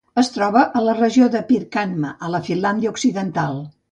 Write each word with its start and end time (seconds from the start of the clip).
Es 0.19 0.29
troba 0.35 0.61
a 0.79 0.81
la 0.85 0.95
regió 0.99 1.27
de 1.35 1.41
Pirkanmaa, 1.51 2.15
a 2.29 2.33
la 2.37 2.41
Finlàndia 2.49 2.97
occidental. 2.97 3.63